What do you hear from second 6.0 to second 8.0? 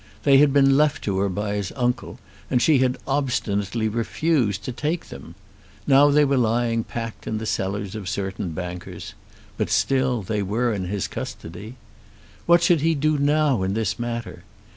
they were lying packed in the cellars